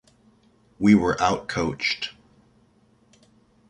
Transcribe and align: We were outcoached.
We 0.79 0.95
were 0.95 1.15
outcoached. 1.17 2.13